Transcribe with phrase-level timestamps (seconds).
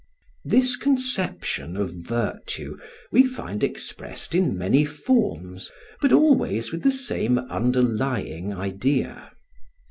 [0.43, 2.75] This conception of virtue
[3.11, 9.29] we find expressed in many forms, but always with the same underlying idea.